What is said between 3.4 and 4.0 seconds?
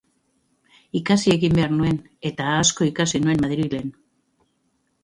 Madrilen.